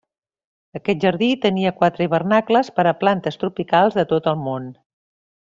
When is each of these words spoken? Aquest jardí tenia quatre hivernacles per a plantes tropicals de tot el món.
Aquest 0.79 1.03
jardí 1.03 1.27
tenia 1.43 1.73
quatre 1.83 2.07
hivernacles 2.07 2.73
per 2.79 2.87
a 2.93 2.97
plantes 3.05 3.41
tropicals 3.45 4.01
de 4.03 4.09
tot 4.15 4.31
el 4.33 4.45
món. 4.49 4.71